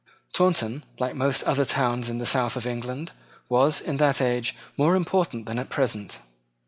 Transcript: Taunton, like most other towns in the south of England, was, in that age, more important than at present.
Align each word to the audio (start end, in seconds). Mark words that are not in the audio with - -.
Taunton, 0.33 0.83
like 0.97 1.13
most 1.13 1.43
other 1.43 1.63
towns 1.63 2.09
in 2.09 2.17
the 2.17 2.25
south 2.25 2.55
of 2.55 2.65
England, 2.65 3.11
was, 3.49 3.79
in 3.79 3.97
that 3.97 4.19
age, 4.19 4.55
more 4.75 4.95
important 4.95 5.45
than 5.45 5.59
at 5.59 5.69
present. 5.69 6.17